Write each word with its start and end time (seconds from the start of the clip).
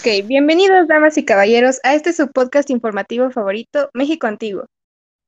Ok, 0.00 0.26
bienvenidos 0.26 0.88
damas 0.88 1.18
y 1.18 1.26
caballeros 1.26 1.78
a 1.82 1.94
este 1.94 2.14
su 2.14 2.32
podcast 2.32 2.70
informativo 2.70 3.30
favorito, 3.30 3.90
México 3.92 4.26
Antiguo. 4.26 4.64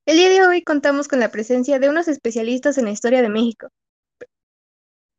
El 0.07 0.17
día 0.17 0.29
de 0.29 0.47
hoy 0.47 0.63
contamos 0.63 1.07
con 1.07 1.19
la 1.19 1.29
presencia 1.29 1.77
de 1.77 1.89
unos 1.89 2.07
especialistas 2.07 2.79
en 2.79 2.85
la 2.85 2.91
historia 2.91 3.21
de 3.21 3.29
México. 3.29 3.67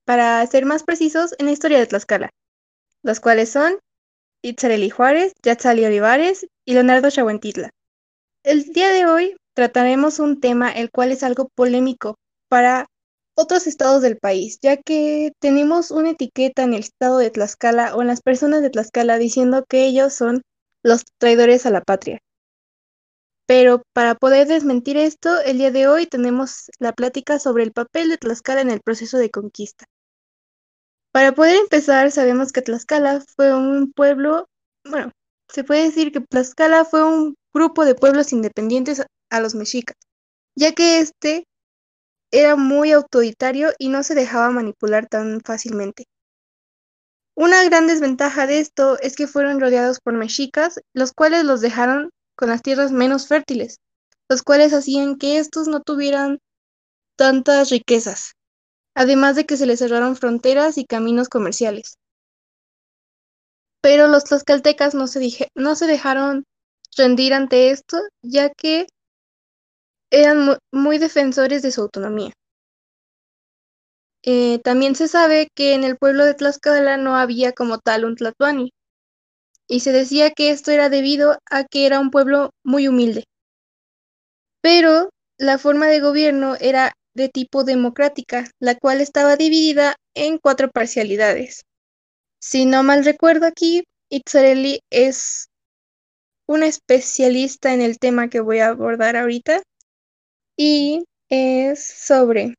Para 0.04 0.45
ser 0.48 0.67
más 0.67 0.82
precisos, 0.82 1.36
en 1.39 1.46
la 1.46 1.53
historia 1.53 1.79
de 1.79 1.86
Tlaxcala, 1.86 2.30
los 3.04 3.21
cuales 3.21 3.48
son 3.48 3.79
Itzareli 4.43 4.90
Juárez, 4.90 5.35
Yatzali 5.44 5.85
Olivares 5.85 6.49
y 6.64 6.75
Leonardo 6.75 7.08
Chahuentitla. 7.08 7.71
El 8.43 8.64
día 8.72 8.91
de 8.91 9.07
hoy 9.07 9.36
trataremos 9.55 10.18
un 10.18 10.41
tema 10.41 10.72
el 10.72 10.91
cual 10.91 11.13
es 11.13 11.22
algo 11.22 11.49
polémico 11.55 12.16
para 12.49 12.86
otros 13.34 13.66
estados 13.66 14.02
del 14.02 14.18
país, 14.18 14.58
ya 14.62 14.76
que 14.76 15.32
tenemos 15.40 15.90
una 15.90 16.11
etiqueta 16.11 16.62
en 16.62 16.74
el 16.74 16.80
estado 16.80 17.18
de 17.18 17.30
Tlaxcala 17.30 17.94
o 17.96 18.02
en 18.02 18.08
las 18.08 18.22
personas 18.22 18.62
de 18.62 18.70
Tlaxcala 18.70 19.18
diciendo 19.18 19.64
que 19.68 19.86
ellos 19.86 20.14
son 20.14 20.43
los 20.82 21.04
traidores 21.18 21.66
a 21.66 21.70
la 21.70 21.82
patria. 21.82 22.20
Pero 23.46 23.82
para 23.93 24.14
poder 24.14 24.46
desmentir 24.46 24.96
esto, 24.96 25.40
el 25.40 25.58
día 25.58 25.70
de 25.70 25.86
hoy 25.86 26.07
tenemos 26.07 26.70
la 26.79 26.93
plática 26.93 27.38
sobre 27.38 27.64
el 27.64 27.72
papel 27.72 28.08
de 28.08 28.18
Tlaxcala 28.18 28.60
en 28.60 28.70
el 28.70 28.80
proceso 28.80 29.18
de 29.18 29.30
conquista. 29.30 29.85
Para 31.12 31.32
poder 31.32 31.57
empezar, 31.57 32.10
sabemos 32.10 32.52
que 32.52 32.62
Tlaxcala 32.62 33.22
fue 33.36 33.55
un 33.55 33.92
pueblo, 33.92 34.48
bueno, 34.84 35.12
se 35.48 35.62
puede 35.64 35.84
decir 35.84 36.10
que 36.10 36.20
Tlaxcala 36.20 36.84
fue 36.84 37.04
un 37.04 37.36
grupo 37.52 37.84
de 37.84 37.94
pueblos 37.94 38.32
independientes 38.32 39.02
a 39.30 39.41
los 39.41 39.54
mexicas, 39.54 39.96
ya 40.56 40.72
que 40.72 41.00
este 41.00 41.46
era 42.34 42.56
muy 42.56 42.90
autoritario 42.90 43.70
y 43.78 43.88
no 43.88 44.02
se 44.02 44.14
dejaba 44.14 44.50
manipular 44.50 45.06
tan 45.06 45.40
fácilmente. 45.40 46.06
Una 47.36 47.62
gran 47.64 47.86
desventaja 47.86 48.46
de 48.46 48.58
esto 48.58 48.98
es 49.00 49.14
que 49.14 49.26
fueron 49.28 49.60
rodeados 49.60 50.00
por 50.00 50.14
mexicas, 50.14 50.80
los 50.92 51.12
cuales 51.12 51.44
los 51.44 51.60
dejaron 51.60 52.10
con 52.36 52.48
las 52.48 52.62
tierras 52.62 52.91
menos 52.91 53.28
fértiles, 53.28 53.78
los 54.28 54.42
cuales 54.42 54.72
hacían 54.72 55.16
que 55.16 55.38
estos 55.38 55.68
no 55.68 55.80
tuvieran 55.80 56.38
tantas 57.16 57.70
riquezas, 57.70 58.32
además 58.94 59.36
de 59.36 59.46
que 59.46 59.56
se 59.56 59.66
les 59.66 59.78
cerraron 59.78 60.16
fronteras 60.16 60.76
y 60.76 60.86
caminos 60.86 61.28
comerciales. 61.28 61.98
Pero 63.80 64.08
los 64.08 64.24
tlaxcaltecas 64.24 64.94
no 64.94 65.06
se, 65.06 65.50
no 65.54 65.76
se 65.76 65.86
dejaron 65.86 66.44
rendir 66.96 67.34
ante 67.34 67.70
esto, 67.70 67.98
ya 68.22 68.50
que 68.50 68.86
eran 70.14 70.56
muy 70.72 70.98
defensores 70.98 71.62
de 71.62 71.72
su 71.72 71.82
autonomía. 71.82 72.32
Eh, 74.22 74.60
también 74.60 74.94
se 74.94 75.08
sabe 75.08 75.48
que 75.54 75.74
en 75.74 75.82
el 75.82 75.96
pueblo 75.96 76.24
de 76.24 76.34
Tlaxcala 76.34 76.96
no 76.96 77.16
había 77.16 77.52
como 77.52 77.78
tal 77.78 78.04
un 78.04 78.14
tlatoani, 78.14 78.72
y 79.66 79.80
se 79.80 79.92
decía 79.92 80.30
que 80.30 80.50
esto 80.50 80.70
era 80.70 80.88
debido 80.88 81.38
a 81.50 81.64
que 81.64 81.86
era 81.86 81.98
un 81.98 82.10
pueblo 82.10 82.50
muy 82.62 82.86
humilde. 82.86 83.24
Pero 84.62 85.10
la 85.36 85.58
forma 85.58 85.88
de 85.88 86.00
gobierno 86.00 86.54
era 86.60 86.92
de 87.14 87.28
tipo 87.28 87.64
democrática, 87.64 88.48
la 88.60 88.76
cual 88.76 89.00
estaba 89.00 89.36
dividida 89.36 89.96
en 90.14 90.38
cuatro 90.38 90.70
parcialidades. 90.70 91.64
Si 92.40 92.66
no 92.66 92.82
mal 92.84 93.04
recuerdo 93.04 93.46
aquí, 93.46 93.82
Itzarelli 94.10 94.80
es 94.90 95.48
una 96.46 96.66
especialista 96.66 97.74
en 97.74 97.80
el 97.80 97.98
tema 97.98 98.28
que 98.28 98.40
voy 98.40 98.60
a 98.60 98.68
abordar 98.68 99.16
ahorita, 99.16 99.62
y 100.56 101.04
es 101.28 101.84
sobre 101.84 102.54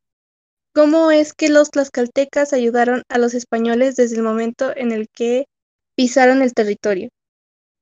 cómo 0.74 1.12
es 1.12 1.34
que 1.34 1.50
los 1.50 1.72
tlaxcaltecas 1.72 2.54
ayudaron 2.54 3.04
a 3.10 3.18
los 3.18 3.34
españoles 3.34 3.96
desde 3.96 4.18
el 4.18 4.24
momento 4.24 4.76
en 4.76 4.92
el 4.92 5.08
que 5.10 5.46
pisaron 5.96 6.42
el 6.42 6.54
territorio. 6.54 7.10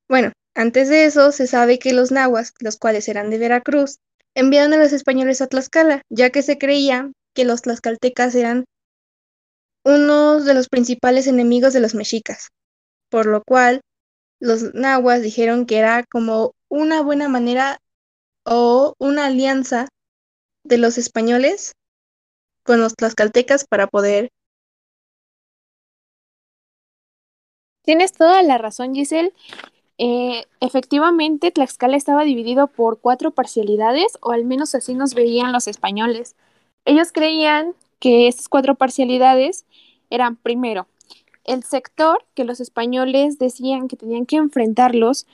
Bueno, 0.08 0.32
antes 0.56 0.90
de 0.90 1.06
eso 1.06 1.32
se 1.32 1.48
sabe 1.48 1.80
que 1.80 1.94
los 1.94 2.12
nahuas, 2.12 2.54
los 2.60 2.78
cuales 2.78 3.08
eran 3.08 3.32
de 3.32 3.40
Veracruz, 3.40 3.98
enviaron 4.36 4.74
a 4.74 4.78
los 4.78 4.94
españoles 4.94 5.42
a 5.42 5.48
Tlaxcala, 5.48 6.04
ya 6.10 6.30
que 6.30 6.44
se 6.44 6.58
creía 6.58 7.12
que 7.34 7.46
los 7.46 7.64
tlaxcaltecas 7.64 8.36
eran 8.36 8.66
uno 9.84 10.40
de 10.40 10.54
los 10.54 10.70
principales 10.70 11.28
enemigos 11.28 11.74
de 11.74 11.80
los 11.80 11.96
mexicas, 11.96 12.50
por 13.10 13.26
lo 13.26 13.44
cual 13.44 13.82
los 14.40 14.74
nahuas 14.74 15.22
dijeron 15.22 15.66
que 15.66 15.78
era 15.78 16.04
como 16.10 16.54
una 16.70 17.02
buena 17.02 17.28
manera 17.28 17.80
o 18.46 18.94
una 19.00 19.26
alianza 19.26 19.88
de 20.64 20.78
los 20.78 20.98
españoles 20.98 21.74
con 22.64 22.80
los 22.80 22.96
tlaxcaltecas 22.96 23.66
para 23.66 23.88
poder. 23.88 24.30
Tienes 27.84 28.14
toda 28.14 28.42
la 28.44 28.58
razón, 28.58 28.96
Giselle. 28.96 29.34
Eh, 29.98 30.46
efectivamente, 30.62 31.52
Tlaxcala 31.52 31.98
estaba 31.98 32.24
dividido 32.24 32.68
por 32.68 33.00
cuatro 33.00 33.32
parcialidades, 33.32 34.18
o 34.22 34.32
al 34.32 34.46
menos 34.46 34.74
así 34.74 34.94
nos 34.94 35.14
veían 35.14 35.52
los 35.52 35.68
españoles. 35.68 36.36
Ellos 36.86 37.12
creían 37.12 37.76
que 38.00 38.28
estas 38.28 38.50
cuatro 38.50 38.76
parcialidades 38.76 39.66
eran, 40.10 40.36
primero, 40.38 40.88
el 41.44 41.64
sector 41.64 42.26
que 42.36 42.46
los 42.46 42.60
españoles 42.60 43.38
decían 43.38 43.88
que 43.88 43.98
tenían 43.98 44.26
que 44.26 44.38
enfrentarlos 44.38 45.28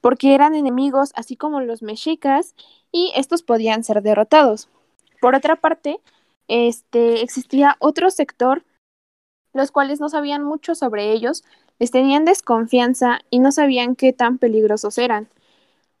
porque 0.00 0.34
eran 0.34 0.54
enemigos, 0.54 1.12
así 1.14 1.36
como 1.36 1.62
los 1.62 1.82
mexicas, 1.82 2.54
y 2.92 3.12
estos 3.16 3.42
podían 3.42 3.82
ser 3.84 4.02
derrotados. 4.02 4.68
Por 5.24 5.34
otra 5.34 5.56
parte, 5.56 6.00
este, 6.48 7.22
existía 7.22 7.76
otro 7.78 8.10
sector, 8.10 8.62
los 9.54 9.70
cuales 9.70 9.98
no 9.98 10.10
sabían 10.10 10.44
mucho 10.44 10.74
sobre 10.74 11.12
ellos, 11.12 11.44
les 11.78 11.90
tenían 11.90 12.26
desconfianza 12.26 13.20
y 13.30 13.38
no 13.38 13.50
sabían 13.50 13.96
qué 13.96 14.12
tan 14.12 14.36
peligrosos 14.36 14.98
eran. 14.98 15.30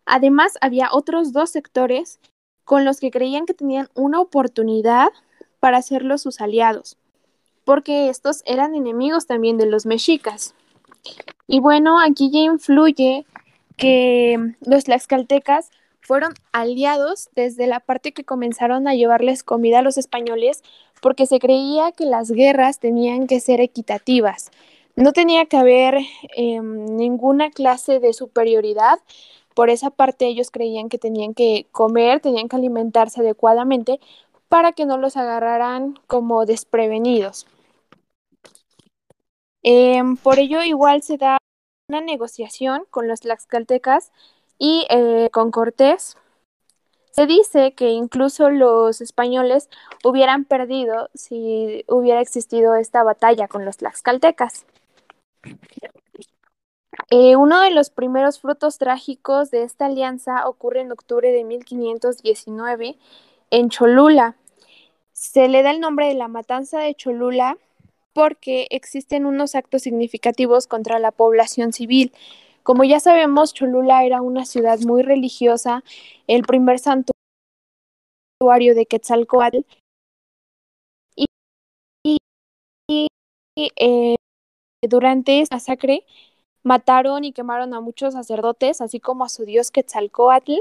Además, 0.04 0.58
había 0.60 0.90
otros 0.92 1.32
dos 1.32 1.48
sectores 1.48 2.20
con 2.66 2.84
los 2.84 3.00
que 3.00 3.10
creían 3.10 3.46
que 3.46 3.54
tenían 3.54 3.88
una 3.94 4.20
oportunidad 4.20 5.08
para 5.58 5.78
hacerlos 5.78 6.20
sus 6.20 6.42
aliados, 6.42 6.98
porque 7.64 8.10
estos 8.10 8.42
eran 8.44 8.74
enemigos 8.74 9.26
también 9.26 9.56
de 9.56 9.64
los 9.64 9.86
mexicas. 9.86 10.54
Y 11.46 11.60
bueno, 11.60 11.98
aquí 11.98 12.30
ya 12.30 12.40
influye 12.40 13.24
que 13.78 14.54
los 14.60 14.84
tlaxcaltecas 14.84 15.70
fueron 16.04 16.34
aliados 16.52 17.30
desde 17.34 17.66
la 17.66 17.80
parte 17.80 18.12
que 18.12 18.24
comenzaron 18.24 18.86
a 18.86 18.94
llevarles 18.94 19.42
comida 19.42 19.78
a 19.78 19.82
los 19.82 19.96
españoles 19.96 20.62
porque 21.00 21.26
se 21.26 21.38
creía 21.38 21.92
que 21.92 22.04
las 22.04 22.30
guerras 22.30 22.78
tenían 22.78 23.26
que 23.26 23.40
ser 23.40 23.60
equitativas. 23.60 24.50
No 24.96 25.12
tenía 25.12 25.46
que 25.46 25.56
haber 25.56 25.96
em, 26.36 26.96
ninguna 26.96 27.50
clase 27.50 28.00
de 28.00 28.12
superioridad. 28.12 28.98
Por 29.54 29.70
esa 29.70 29.90
parte 29.90 30.26
ellos 30.26 30.50
creían 30.50 30.88
que 30.88 30.98
tenían 30.98 31.32
que 31.34 31.66
comer, 31.72 32.20
tenían 32.20 32.48
que 32.48 32.56
alimentarse 32.56 33.20
adecuadamente 33.20 33.98
para 34.48 34.72
que 34.72 34.84
no 34.84 34.98
los 34.98 35.16
agarraran 35.16 35.98
como 36.06 36.44
desprevenidos. 36.44 37.46
Em, 39.62 40.16
por 40.16 40.38
ello 40.38 40.62
igual 40.62 41.02
se 41.02 41.16
da 41.16 41.38
una 41.88 42.02
negociación 42.02 42.84
con 42.90 43.08
los 43.08 43.20
tlaxcaltecas 43.20 44.12
y 44.58 44.86
eh, 44.90 45.28
con 45.32 45.50
Cortés. 45.50 46.16
Se 47.10 47.26
dice 47.26 47.74
que 47.74 47.90
incluso 47.90 48.50
los 48.50 49.00
españoles 49.00 49.68
hubieran 50.02 50.44
perdido 50.44 51.10
si 51.14 51.84
hubiera 51.86 52.20
existido 52.20 52.74
esta 52.74 53.04
batalla 53.04 53.46
con 53.46 53.64
los 53.64 53.76
tlaxcaltecas. 53.76 54.66
Eh, 57.10 57.36
uno 57.36 57.60
de 57.60 57.70
los 57.70 57.90
primeros 57.90 58.40
frutos 58.40 58.78
trágicos 58.78 59.50
de 59.50 59.62
esta 59.62 59.86
alianza 59.86 60.48
ocurre 60.48 60.80
en 60.80 60.92
octubre 60.92 61.30
de 61.30 61.44
1519 61.44 62.96
en 63.50 63.68
Cholula. 63.68 64.36
Se 65.12 65.48
le 65.48 65.62
da 65.62 65.70
el 65.70 65.80
nombre 65.80 66.08
de 66.08 66.14
la 66.14 66.28
matanza 66.28 66.80
de 66.80 66.94
Cholula 66.94 67.58
porque 68.12 68.66
existen 68.70 69.26
unos 69.26 69.54
actos 69.54 69.82
significativos 69.82 70.66
contra 70.66 70.98
la 70.98 71.10
población 71.10 71.72
civil. 71.72 72.12
Como 72.64 72.82
ya 72.82 72.98
sabemos, 72.98 73.52
Cholula 73.52 74.04
era 74.04 74.22
una 74.22 74.46
ciudad 74.46 74.80
muy 74.80 75.02
religiosa, 75.02 75.84
el 76.26 76.44
primer 76.44 76.78
santuario 76.78 77.14
de 78.74 78.86
Quetzalcoatl. 78.86 79.58
Y, 82.02 82.18
eh, 83.76 84.16
durante 84.82 85.40
esta 85.40 85.56
masacre 85.56 86.04
mataron 86.62 87.24
y 87.24 87.32
quemaron 87.32 87.74
a 87.74 87.82
muchos 87.82 88.14
sacerdotes, 88.14 88.80
así 88.80 88.98
como 88.98 89.24
a 89.24 89.28
su 89.28 89.44
dios 89.44 89.70
Quetzalcoatl. 89.70 90.54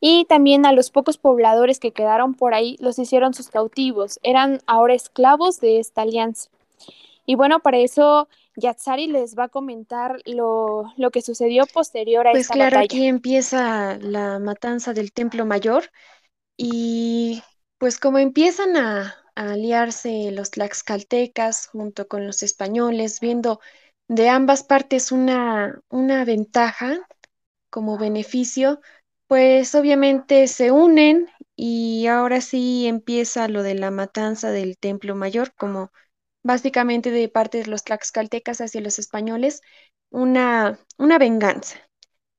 Y 0.00 0.24
también 0.26 0.66
a 0.66 0.72
los 0.72 0.90
pocos 0.90 1.18
pobladores 1.18 1.80
que 1.80 1.92
quedaron 1.92 2.34
por 2.34 2.54
ahí 2.54 2.76
los 2.80 2.98
hicieron 2.98 3.34
sus 3.34 3.50
cautivos. 3.50 4.20
Eran 4.22 4.60
ahora 4.66 4.94
esclavos 4.94 5.60
de 5.60 5.80
esta 5.80 6.02
alianza. 6.02 6.50
Y 7.26 7.34
bueno, 7.34 7.60
para 7.60 7.78
eso 7.78 8.28
Yatsari 8.56 9.06
les 9.06 9.36
va 9.36 9.44
a 9.44 9.48
comentar 9.48 10.16
lo, 10.24 10.84
que 11.12 11.22
sucedió 11.22 11.66
posterior 11.66 12.26
a 12.26 12.32
pues 12.32 12.42
esta 12.42 12.54
claro, 12.54 12.76
batalla. 12.76 12.84
aquí 12.86 13.06
empieza 13.06 13.98
la 13.98 14.38
matanza 14.38 14.92
del 14.92 15.12
Templo 15.12 15.44
Mayor 15.46 15.90
y 16.56 17.42
pues 17.78 17.98
como 17.98 18.18
empiezan 18.18 18.76
a, 18.76 19.14
a 19.34 19.52
aliarse 19.52 20.30
los 20.32 20.50
tlaxcaltecas 20.50 21.68
junto 21.68 22.08
con 22.08 22.26
los 22.26 22.42
españoles, 22.42 23.20
viendo 23.20 23.60
de 24.08 24.28
ambas 24.28 24.62
partes 24.64 25.12
una, 25.12 25.80
una 25.88 26.24
ventaja 26.24 26.98
como 27.70 27.98
beneficio, 27.98 28.80
pues 29.26 29.74
obviamente 29.74 30.46
se 30.48 30.70
unen 30.70 31.28
y 31.56 32.06
ahora 32.06 32.40
sí 32.40 32.86
empieza 32.86 33.48
lo 33.48 33.62
de 33.62 33.74
la 33.74 33.90
matanza 33.90 34.50
del 34.50 34.78
Templo 34.78 35.14
Mayor, 35.14 35.52
como 35.54 35.90
básicamente 36.46 37.10
de 37.10 37.28
parte 37.28 37.58
de 37.58 37.66
los 37.66 37.84
tlaxcaltecas 37.84 38.60
hacia 38.60 38.80
los 38.80 38.98
españoles, 38.98 39.62
una, 40.10 40.78
una 40.98 41.18
venganza. 41.18 41.78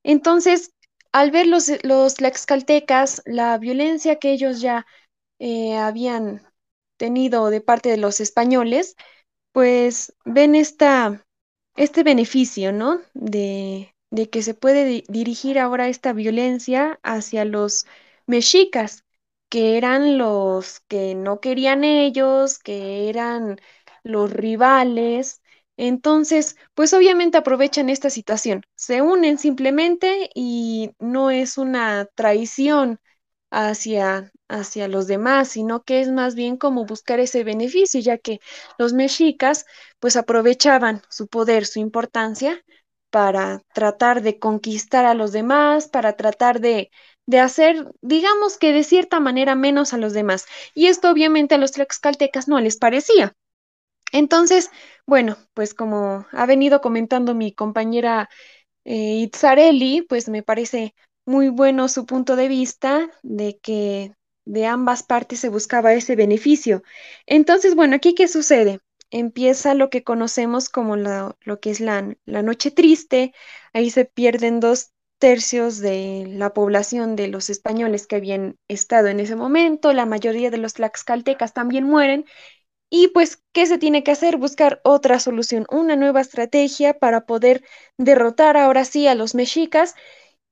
Entonces, 0.04 0.72
al 1.12 1.32
ver 1.32 1.48
los, 1.48 1.72
los 1.84 2.16
tlaxcaltecas 2.16 3.22
la 3.26 3.58
violencia 3.58 4.18
que 4.20 4.32
ellos 4.32 4.62
ya 4.62 4.86
eh, 5.40 5.78
habían 5.78 6.44
tenido 6.98 7.50
de 7.50 7.62
parte 7.62 7.90
de 7.90 7.98
los 7.98 8.20
españoles, 8.20 8.96
pues 9.52 10.14
ven 10.26 10.56
esta, 10.56 11.26
este 11.76 12.04
beneficio, 12.04 12.72
¿no? 12.72 13.02
De, 13.14 13.96
de 14.12 14.30
que 14.30 14.42
se 14.44 14.54
puede 14.54 14.86
di- 14.86 15.04
dirigir 15.10 15.60
ahora 15.60 15.88
esta 15.90 16.14
violencia 16.14 17.00
hacia 17.04 17.46
los 17.46 17.86
mexicas, 18.28 19.04
que 19.50 19.78
eran 19.78 20.18
los 20.18 20.82
que 20.88 21.16
no 21.16 21.40
querían 21.40 21.84
ellos, 21.84 22.60
que 22.60 23.10
eran 23.10 23.60
los 24.08 24.32
rivales. 24.32 25.42
Entonces, 25.78 26.58
pues 26.74 26.94
obviamente 26.94 27.38
aprovechan 27.38 27.90
esta 27.90 28.10
situación, 28.10 28.64
se 28.76 29.02
unen 29.04 29.38
simplemente 29.38 30.30
y 30.34 30.92
no 31.00 31.30
es 31.32 31.58
una 31.60 32.06
traición 32.16 33.00
hacia, 33.52 34.32
hacia 34.50 34.88
los 34.88 35.08
demás, 35.08 35.50
sino 35.50 35.84
que 35.84 36.02
es 36.02 36.10
más 36.12 36.36
bien 36.36 36.58
como 36.58 36.86
buscar 36.86 37.20
ese 37.20 37.44
beneficio, 37.44 38.00
ya 38.02 38.18
que 38.18 38.40
los 38.78 38.94
mexicas 38.94 39.66
pues 40.00 40.16
aprovechaban 40.16 41.02
su 41.10 41.28
poder, 41.28 41.66
su 41.66 41.80
importancia 41.80 42.64
para 43.10 43.62
tratar 43.74 44.22
de 44.22 44.38
conquistar 44.40 45.06
a 45.06 45.14
los 45.14 45.32
demás, 45.32 45.88
para 45.88 46.14
tratar 46.18 46.60
de, 46.60 46.92
de 47.26 47.40
hacer, 47.40 47.92
digamos 48.02 48.58
que 48.58 48.74
de 48.74 48.84
cierta 48.84 49.20
manera 49.20 49.56
menos 49.56 49.94
a 49.94 49.98
los 49.98 50.14
demás. 50.14 50.46
Y 50.74 50.88
esto 50.88 51.10
obviamente 51.10 51.56
a 51.56 51.58
los 51.58 51.72
tlaxcaltecas 51.72 52.48
no 52.48 52.60
les 52.60 52.78
parecía. 52.78 53.34
Entonces, 54.12 54.70
bueno, 55.06 55.38
pues 55.54 55.74
como 55.74 56.26
ha 56.32 56.46
venido 56.46 56.82
comentando 56.82 57.36
mi 57.36 57.54
compañera 57.54 58.30
eh, 58.86 59.18
Itzarelli, 59.22 60.04
pues 60.04 60.30
me 60.30 60.44
parece 60.44 60.96
muy 61.26 61.50
bueno 61.50 61.90
su 61.90 62.06
punto 62.06 62.36
de 62.36 62.48
vista 62.48 63.10
de 63.24 63.60
que 63.62 64.14
de 64.46 64.66
ambas 64.66 65.04
partes 65.04 65.40
se 65.42 65.50
buscaba 65.50 65.94
ese 65.94 66.16
beneficio. 66.16 66.84
Entonces, 67.26 67.76
bueno, 67.76 67.96
aquí 67.98 68.16
¿qué 68.16 68.28
sucede? 68.28 68.80
Empieza 69.12 69.74
lo 69.74 69.90
que 69.90 70.04
conocemos 70.04 70.70
como 70.70 70.96
lo 70.96 71.60
que 71.62 71.70
es 71.72 71.80
la, 71.82 72.16
la 72.26 72.44
noche 72.44 72.72
triste, 72.72 73.34
ahí 73.74 73.90
se 73.90 74.06
pierden 74.06 74.60
dos 74.60 74.92
tercios 75.20 75.80
de 75.80 76.26
la 76.28 76.54
población 76.54 77.16
de 77.16 77.28
los 77.28 77.50
españoles 77.50 78.06
que 78.08 78.18
habían 78.18 78.58
estado 78.68 79.08
en 79.08 79.20
ese 79.20 79.36
momento, 79.36 79.92
la 79.94 80.06
mayoría 80.06 80.52
de 80.52 80.58
los 80.58 80.74
tlaxcaltecas 80.76 81.54
también 81.54 81.86
mueren 81.86 82.26
y 82.90 83.10
pues, 83.10 83.44
¿qué 83.54 83.66
se 83.66 83.78
tiene 83.78 84.04
que 84.04 84.12
hacer? 84.12 84.38
Buscar 84.38 84.82
otra 84.84 85.20
solución, 85.20 85.66
una 85.70 85.96
nueva 85.96 86.22
estrategia 86.22 86.98
para 86.98 87.26
poder 87.26 87.64
derrotar 87.98 88.58
ahora 88.58 88.86
sí 88.86 89.08
a 89.08 89.16
los 89.16 89.36
mexicas. 89.36 89.96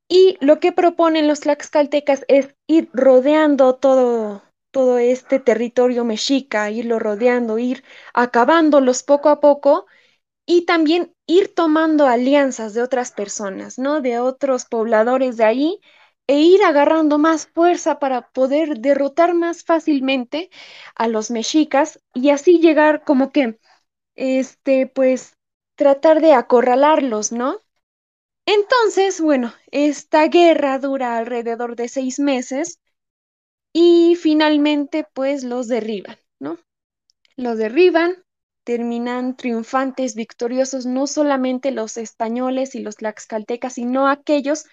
Y 0.09 0.37
lo 0.41 0.59
que 0.59 0.71
proponen 0.71 1.27
los 1.27 1.41
tlaxcaltecas 1.41 2.25
es 2.27 2.55
ir 2.67 2.89
rodeando 2.93 3.75
todo, 3.75 4.43
todo 4.71 4.97
este 4.99 5.39
territorio 5.39 6.05
mexica, 6.05 6.69
irlo 6.71 6.99
rodeando, 6.99 7.57
ir 7.59 7.83
acabándolos 8.13 9.03
poco 9.03 9.29
a 9.29 9.39
poco 9.39 9.85
y 10.45 10.65
también 10.65 11.13
ir 11.27 11.53
tomando 11.55 12.07
alianzas 12.07 12.73
de 12.73 12.81
otras 12.83 13.11
personas, 13.11 13.79
¿no? 13.79 14.01
De 14.01 14.19
otros 14.19 14.65
pobladores 14.65 15.37
de 15.37 15.43
ahí 15.45 15.79
e 16.27 16.39
ir 16.39 16.63
agarrando 16.63 17.17
más 17.17 17.47
fuerza 17.47 17.99
para 17.99 18.29
poder 18.31 18.79
derrotar 18.79 19.33
más 19.33 19.63
fácilmente 19.63 20.49
a 20.95 21.07
los 21.07 21.31
mexicas 21.31 21.99
y 22.13 22.29
así 22.31 22.59
llegar 22.59 23.03
como 23.03 23.31
que, 23.31 23.59
este, 24.15 24.87
pues, 24.87 25.37
tratar 25.75 26.21
de 26.21 26.33
acorralarlos, 26.33 27.31
¿no? 27.31 27.59
Entonces, 28.45 29.21
bueno, 29.21 29.53
esta 29.71 30.27
guerra 30.27 30.79
dura 30.79 31.17
alrededor 31.17 31.75
de 31.75 31.89
seis 31.89 32.19
meses 32.19 32.79
y 33.73 34.15
finalmente, 34.15 35.05
pues, 35.13 35.43
los 35.43 35.67
derriban, 35.67 36.17
¿no? 36.39 36.57
Los 37.37 37.57
derriban, 37.57 38.23
terminan 38.65 39.37
triunfantes, 39.37 40.15
victoriosos, 40.15 40.85
no 40.85 41.07
solamente 41.07 41.71
los 41.71 41.97
españoles 41.97 42.75
y 42.75 42.79
los 42.81 42.97
tlaxcaltecas, 42.97 43.73
sino 43.73 44.07
aquellos 44.09 44.65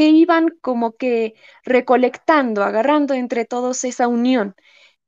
que 0.00 0.08
iban 0.08 0.48
como 0.62 0.92
que 0.96 1.34
recolectando, 1.62 2.64
agarrando 2.64 3.12
entre 3.12 3.44
todos 3.44 3.84
esa 3.84 4.08
unión. 4.08 4.54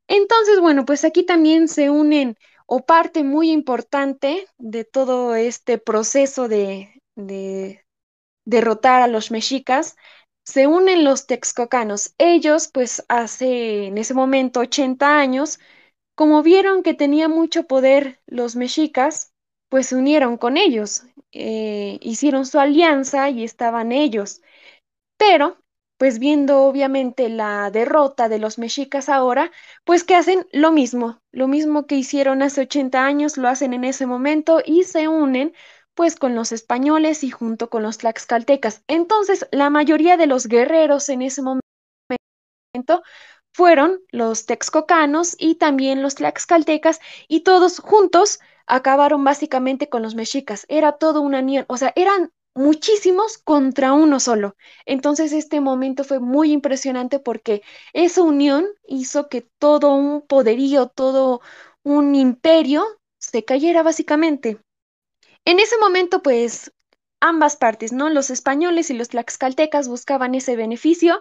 Entonces, 0.06 0.61
bueno, 0.61 0.85
pues 0.85 1.05
aquí 1.05 1.25
también 1.25 1.67
se 1.67 1.89
unen 1.91 2.37
o 2.67 2.85
parte 2.85 3.25
muy 3.25 3.50
importante 3.50 4.47
de 4.59 4.85
todo 4.85 5.35
este 5.35 5.79
proceso 5.79 6.47
de, 6.47 7.03
de 7.17 7.87
derrotar 8.44 9.03
a 9.03 9.09
los 9.09 9.31
mexicas, 9.31 9.97
se 10.44 10.67
unen 10.67 11.05
los 11.05 11.27
texcocanos. 11.27 12.15
Ellos, 12.19 12.69
pues 12.75 13.03
hace 13.09 13.87
en 13.87 13.99
ese 13.99 14.15
momento 14.15 14.61
80 14.61 15.19
años, 15.19 15.59
como 16.15 16.43
vieron 16.43 16.83
que 16.83 16.94
tenía 16.94 17.29
mucho 17.29 17.65
poder 17.67 18.21
los 18.27 18.56
mexicas, 18.56 19.33
pues 19.71 19.87
se 19.89 19.97
unieron 19.97 20.37
con 20.37 20.59
ellos, 20.59 21.05
eh, 21.33 21.99
hicieron 22.03 22.47
su 22.47 22.61
alianza 22.61 23.31
y 23.31 23.44
estaban 23.44 23.93
ellos. 23.93 24.43
Pero, 25.24 25.56
pues 25.98 26.19
viendo 26.19 26.62
obviamente 26.62 27.28
la 27.28 27.70
derrota 27.70 28.28
de 28.28 28.40
los 28.40 28.58
mexicas 28.58 29.08
ahora, 29.08 29.52
pues 29.84 30.02
que 30.02 30.16
hacen 30.16 30.48
lo 30.50 30.72
mismo, 30.72 31.20
lo 31.30 31.46
mismo 31.46 31.86
que 31.86 31.94
hicieron 31.94 32.42
hace 32.42 32.62
80 32.62 33.04
años, 33.04 33.36
lo 33.36 33.46
hacen 33.46 33.72
en 33.72 33.84
ese 33.84 34.04
momento 34.04 34.60
y 34.66 34.82
se 34.82 35.06
unen 35.06 35.54
pues 35.94 36.16
con 36.16 36.34
los 36.34 36.50
españoles 36.50 37.22
y 37.22 37.30
junto 37.30 37.70
con 37.70 37.84
los 37.84 37.98
tlaxcaltecas. 37.98 38.82
Entonces, 38.88 39.46
la 39.52 39.70
mayoría 39.70 40.17
de 40.17 40.26
los 40.26 40.48
guerreros 40.48 41.08
en 41.08 41.22
ese 41.22 41.41
momento 41.41 41.62
fueron 43.55 44.00
los 44.10 44.44
texcocanos 44.44 45.36
y 45.38 45.55
también 45.55 46.02
los 46.02 46.17
tlaxcaltecas 46.17 46.98
y 47.29 47.43
todos 47.44 47.79
juntos 47.79 48.41
acabaron 48.67 49.22
básicamente 49.22 49.88
con 49.88 50.02
los 50.02 50.17
mexicas. 50.17 50.67
Era 50.69 50.98
todo 50.98 51.20
una 51.20 51.38
unión, 51.38 51.64
o 51.69 51.76
sea, 51.76 51.93
eran 51.94 52.32
muchísimos 52.55 53.39
contra 53.39 53.93
uno 53.93 54.21
solo. 54.21 54.56
Entonces 54.87 55.32
este 55.32 55.61
momento 55.61 56.05
fue 56.05 56.21
muy 56.21 56.53
impresionante 56.53 57.19
porque 57.19 57.63
esa 57.93 58.23
unión 58.23 58.67
hizo 58.87 59.29
que 59.29 59.43
todo 59.59 59.94
un 59.94 60.23
poderío, 60.27 60.89
todo 60.89 61.41
un 61.82 62.15
imperio 62.15 62.85
se 63.19 63.44
cayera 63.44 63.82
básicamente. 63.82 64.59
En 65.44 65.61
ese 65.61 65.79
momento, 65.79 66.23
pues 66.23 66.73
ambas 67.21 67.56
partes, 67.56 67.93
¿no? 67.93 68.11
Los 68.11 68.31
españoles 68.31 68.91
y 68.91 68.94
los 68.94 69.09
tlaxcaltecas 69.11 69.89
buscaban 69.89 70.35
ese 70.35 70.56
beneficio 70.56 71.21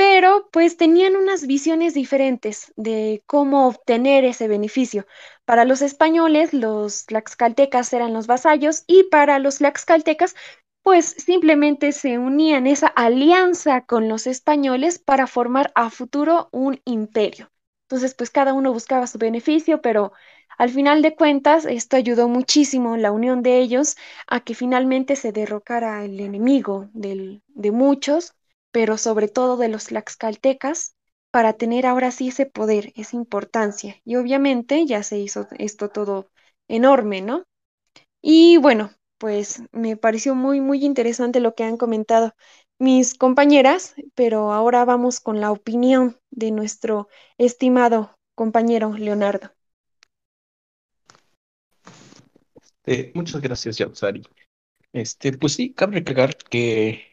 pero 0.00 0.48
pues 0.50 0.78
tenían 0.78 1.14
unas 1.14 1.46
visiones 1.46 1.92
diferentes 1.92 2.72
de 2.76 3.22
cómo 3.26 3.66
obtener 3.68 4.24
ese 4.24 4.48
beneficio. 4.48 5.06
Para 5.44 5.66
los 5.66 5.82
españoles, 5.82 6.54
los 6.54 7.04
tlaxcaltecas 7.04 7.92
eran 7.92 8.14
los 8.14 8.26
vasallos 8.26 8.84
y 8.86 9.02
para 9.10 9.38
los 9.38 9.58
tlaxcaltecas, 9.58 10.34
pues 10.82 11.04
simplemente 11.04 11.92
se 11.92 12.16
unían 12.16 12.66
esa 12.66 12.86
alianza 12.86 13.84
con 13.84 14.08
los 14.08 14.26
españoles 14.26 14.98
para 14.98 15.26
formar 15.26 15.70
a 15.74 15.90
futuro 15.90 16.48
un 16.50 16.80
imperio. 16.86 17.50
Entonces, 17.82 18.14
pues 18.14 18.30
cada 18.30 18.54
uno 18.54 18.72
buscaba 18.72 19.06
su 19.06 19.18
beneficio, 19.18 19.82
pero 19.82 20.12
al 20.56 20.70
final 20.70 21.02
de 21.02 21.14
cuentas, 21.14 21.66
esto 21.66 21.96
ayudó 21.96 22.26
muchísimo 22.26 22.96
la 22.96 23.12
unión 23.12 23.42
de 23.42 23.58
ellos 23.58 23.98
a 24.26 24.40
que 24.40 24.54
finalmente 24.54 25.14
se 25.14 25.32
derrocara 25.32 26.06
el 26.06 26.20
enemigo 26.20 26.88
del, 26.94 27.42
de 27.48 27.70
muchos 27.70 28.34
pero 28.70 28.96
sobre 28.98 29.28
todo 29.28 29.56
de 29.56 29.68
los 29.68 29.86
tlaxcaltecas, 29.86 30.94
para 31.30 31.52
tener 31.52 31.86
ahora 31.86 32.10
sí 32.10 32.28
ese 32.28 32.46
poder, 32.46 32.92
esa 32.96 33.16
importancia. 33.16 33.96
Y 34.04 34.16
obviamente 34.16 34.84
ya 34.86 35.02
se 35.02 35.18
hizo 35.18 35.46
esto 35.58 35.88
todo 35.88 36.28
enorme, 36.68 37.20
¿no? 37.20 37.44
Y 38.20 38.56
bueno, 38.56 38.90
pues 39.18 39.62
me 39.72 39.96
pareció 39.96 40.34
muy, 40.34 40.60
muy 40.60 40.84
interesante 40.84 41.40
lo 41.40 41.54
que 41.54 41.64
han 41.64 41.76
comentado 41.76 42.34
mis 42.78 43.14
compañeras, 43.14 43.94
pero 44.14 44.52
ahora 44.52 44.84
vamos 44.84 45.20
con 45.20 45.40
la 45.40 45.52
opinión 45.52 46.18
de 46.30 46.50
nuestro 46.50 47.08
estimado 47.38 48.18
compañero 48.34 48.92
Leonardo. 48.96 49.52
Eh, 52.86 53.12
muchas 53.14 53.40
gracias, 53.40 53.76
Yausari. 53.76 54.22
Este, 54.92 55.32
pues 55.36 55.52
sí, 55.52 55.72
cabe 55.74 55.96
recalcar 55.96 56.36
que, 56.36 57.09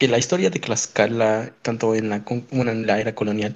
que 0.00 0.08
la 0.08 0.18
historia 0.18 0.48
de 0.48 0.58
Tlaxcala, 0.58 1.54
tanto 1.62 1.94
en 1.94 2.08
la, 2.08 2.24
como 2.24 2.42
en 2.50 2.86
la 2.86 3.00
era 3.00 3.14
colonial, 3.14 3.54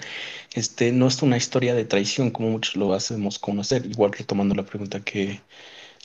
este, 0.53 0.93
no 0.93 1.07
es 1.09 1.23
una 1.23 1.39
historia 1.39 1.75
de 1.75 1.87
traición 1.87 2.31
como 2.31 2.51
muchos 2.51 2.77
lo 2.77 2.93
hacemos 2.93 3.39
conocer. 3.39 3.87
Igual 3.87 4.13
retomando 4.13 4.55
la 4.55 4.67
pregunta 4.67 5.01
que 5.01 5.41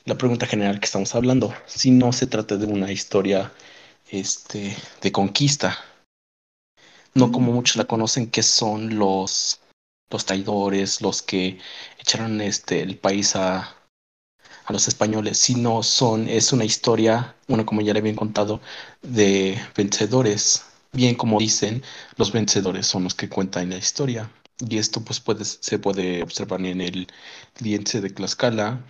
la 0.05 0.17
pregunta 0.17 0.48
general 0.48 0.79
que 0.79 0.86
estamos 0.86 1.13
hablando, 1.13 1.53
si 1.65 1.91
no 1.91 2.13
se 2.13 2.25
trata 2.25 2.55
de 2.55 2.65
una 2.67 2.89
historia 2.91 3.51
este, 4.12 4.75
de 5.01 5.12
conquista, 5.12 5.77
no 7.13 7.34
como 7.34 7.51
muchos 7.51 7.75
la 7.75 7.84
conocen, 7.86 8.31
que 8.31 8.43
son 8.43 8.98
los, 8.98 9.60
los 10.10 10.25
traidores, 10.25 11.01
los 11.01 11.22
que 11.22 11.60
echaron 12.00 12.39
este, 12.39 12.81
el 12.81 12.98
país 12.98 13.36
a, 13.36 13.75
a 14.70 14.74
los 14.74 14.88
españoles, 14.88 15.38
sino 15.40 15.84
son, 15.84 16.28
es 16.30 16.54
una 16.54 16.64
historia, 16.66 17.36
bueno, 17.48 17.66
como 17.66 17.82
ya 17.82 17.94
le 17.94 18.00
habían 18.00 18.16
contado, 18.16 18.62
de 19.02 19.60
vencedores. 19.76 20.64
Bien 20.92 21.16
como 21.16 21.40
dicen, 21.40 21.84
los 22.18 22.32
vencedores 22.32 22.88
son 22.88 23.04
los 23.04 23.16
que 23.16 23.30
cuentan 23.30 23.72
la 23.72 23.78
historia. 23.78 24.32
Y 24.60 24.78
esto 24.78 25.02
pues 25.04 25.20
puede, 25.20 25.46
se 25.46 25.80
puede 25.80 26.22
observar 26.24 26.62
en 26.66 26.82
el 26.82 27.08
lienzo 27.60 28.02
de 28.02 28.10
Tlaxcala, 28.12 28.84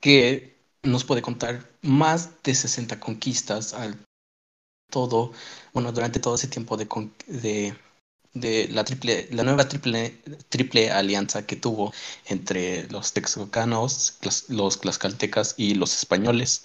que 0.00 0.56
nos 0.82 1.04
puede 1.04 1.22
contar 1.22 1.70
más 1.82 2.42
de 2.42 2.54
60 2.54 3.00
conquistas 3.00 3.74
al 3.74 3.98
todo, 4.90 5.32
bueno, 5.74 5.92
durante 5.92 6.20
todo 6.20 6.36
ese 6.36 6.48
tiempo 6.48 6.76
de, 6.76 6.86
de, 7.26 7.76
de 8.34 8.68
la, 8.68 8.84
triple, 8.84 9.28
la 9.30 9.44
nueva 9.44 9.68
triple, 9.68 10.20
triple 10.48 10.90
alianza 10.90 11.46
que 11.46 11.56
tuvo 11.56 11.92
entre 12.26 12.88
los 12.90 13.12
texcocanos, 13.12 14.18
los 14.48 14.80
tlaxcaltecas 14.80 15.54
y 15.56 15.74
los 15.74 15.96
españoles. 15.96 16.64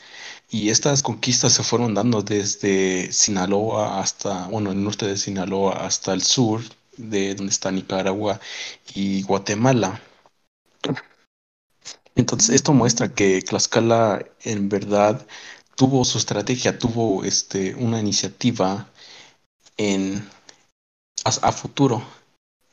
Y 0.50 0.70
estas 0.70 1.04
conquistas 1.04 1.54
se 1.54 1.64
fueron 1.64 1.94
dando 1.94 2.24
desde 2.24 3.12
Sinaloa 3.12 4.02
hasta, 4.02 4.48
bueno, 4.48 4.72
el 4.72 4.84
norte 4.84 5.06
de 5.08 5.18
Sinaloa 5.18 5.86
hasta 5.86 6.14
el 6.14 6.24
sur, 6.24 6.62
de 6.98 7.36
donde 7.36 7.52
está 7.52 7.72
Nicaragua 7.72 8.40
y 8.94 9.22
Guatemala. 9.24 10.02
Entonces, 12.16 12.50
esto 12.50 12.74
muestra 12.74 13.14
que 13.14 13.42
Tlaxcala 13.42 14.26
en 14.44 14.70
verdad 14.70 15.26
tuvo 15.76 16.04
su 16.04 16.18
estrategia, 16.18 16.78
tuvo 16.78 17.24
este, 17.24 17.76
una 17.76 18.00
iniciativa 18.00 18.90
en, 19.78 20.28
a, 21.24 21.52
futuro 21.52 22.02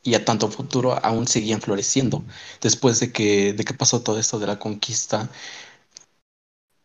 y 0.02 0.14
a 0.14 0.24
tanto 0.24 0.48
futuro 0.50 0.98
aún 1.04 1.26
seguían 1.26 1.60
floreciendo. 1.60 2.24
Después 2.60 3.00
de 3.00 3.12
que, 3.12 3.52
de 3.52 3.64
pasó 3.64 4.02
todo 4.02 4.18
esto 4.18 4.38
de 4.38 4.46
la 4.46 4.58
conquista, 4.58 5.28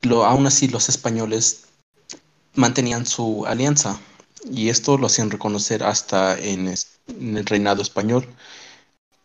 lo, 0.01 0.25
aún 0.25 0.47
así 0.47 0.67
los 0.67 0.89
españoles 0.89 1.65
mantenían 2.55 3.05
su 3.05 3.45
alianza 3.45 3.99
y 4.51 4.69
esto 4.69 4.97
lo 4.97 5.07
hacían 5.07 5.31
reconocer 5.31 5.83
hasta 5.83 6.37
en, 6.37 6.73
en 7.07 7.37
el 7.37 7.45
reinado 7.45 7.81
español 7.81 8.27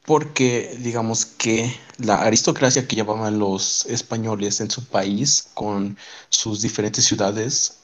porque 0.06 0.78
digamos 0.80 1.26
que 1.26 1.76
la 1.98 2.22
aristocracia 2.22 2.86
que 2.86 2.96
llevaban 2.96 3.38
los 3.38 3.84
españoles 3.86 4.60
en 4.60 4.70
su 4.70 4.84
país 4.84 5.48
con 5.52 5.98
sus 6.30 6.62
diferentes 6.62 7.04
ciudades 7.04 7.80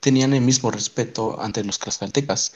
tenían 0.00 0.32
el 0.32 0.40
mismo 0.40 0.70
respeto 0.70 1.40
ante 1.40 1.62
los 1.62 1.78
tlaxcaltecas. 1.78 2.54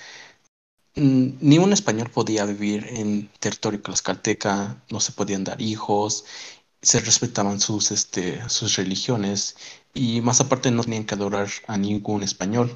Ni 0.94 1.58
un 1.58 1.72
español 1.72 2.10
podía 2.10 2.44
vivir 2.44 2.86
en 2.90 3.28
territorio 3.40 3.80
tlaxcalteca, 3.80 4.82
no 4.90 5.00
se 5.00 5.12
podían 5.12 5.44
dar 5.44 5.60
hijos, 5.60 6.24
se 6.82 7.00
respetaban 7.00 7.60
sus, 7.60 7.90
este, 7.92 8.46
sus 8.48 8.76
religiones 8.76 9.56
y 9.94 10.20
más 10.20 10.40
aparte 10.40 10.70
no 10.70 10.82
tenían 10.84 11.04
que 11.04 11.14
adorar 11.14 11.48
a 11.66 11.78
ningún 11.78 12.22
español. 12.22 12.74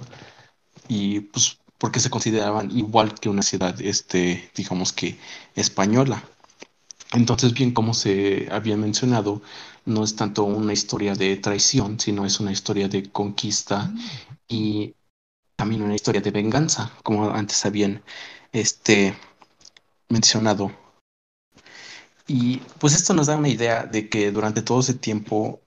Y 0.89 1.21
pues 1.21 1.59
porque 1.79 2.01
se 2.01 2.11
consideraban 2.11 2.71
igual 2.77 3.15
que 3.15 3.29
una 3.29 3.43
ciudad, 3.43 3.81
este, 3.83 4.51
digamos 4.55 4.93
que 4.93 5.19
española. 5.55 6.25
Entonces, 7.13 7.53
bien 7.53 7.73
como 7.73 7.95
se 7.95 8.49
había 8.51 8.77
mencionado, 8.77 9.43
no 9.85 10.05
es 10.05 10.17
tanto 10.17 10.45
una 10.45 10.73
historia 10.73 11.15
de 11.15 11.37
traición, 11.37 12.01
sino 12.01 12.25
es 12.27 12.41
una 12.41 12.53
historia 12.53 12.89
de 12.89 13.11
conquista 13.11 13.93
y 14.49 14.95
también 15.57 15.83
una 15.83 15.95
historia 15.95 16.21
de 16.21 16.31
venganza, 16.31 16.93
como 17.03 17.31
antes 17.31 17.65
habían 17.67 18.03
este, 18.53 19.17
mencionado. 20.09 20.71
Y 22.29 22.59
pues 22.79 22.95
esto 22.95 23.15
nos 23.15 23.27
da 23.27 23.37
una 23.37 23.49
idea 23.49 23.85
de 23.85 24.09
que 24.09 24.31
durante 24.33 24.63
todo 24.63 24.81
ese 24.81 24.95
tiempo, 24.95 25.61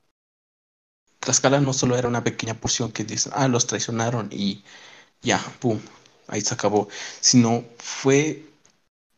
Tlaxcala 1.19 1.59
no 1.61 1.73
solo 1.73 1.97
era 1.97 2.07
una 2.07 2.23
pequeña 2.23 2.53
porción 2.55 2.91
que 2.91 3.03
dicen, 3.03 3.33
ah, 3.35 3.47
los 3.47 3.67
traicionaron 3.67 4.29
y 4.31 4.63
ya, 5.21 5.39
pum, 5.59 5.79
ahí 6.27 6.41
se 6.41 6.53
acabó, 6.53 6.87
sino 7.21 7.63
fue 7.77 8.49